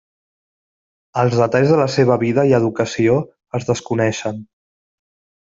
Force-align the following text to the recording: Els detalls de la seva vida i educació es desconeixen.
Els 1.23 1.35
detalls 1.41 1.73
de 1.73 1.77
la 1.81 1.85
seva 1.97 2.17
vida 2.25 2.45
i 2.53 2.55
educació 2.63 3.21
es 3.61 3.71
desconeixen. 3.71 4.45